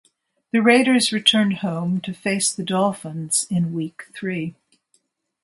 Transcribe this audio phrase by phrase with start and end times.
[0.51, 4.55] The Raiders returned home to face the Dolphins in Week Three.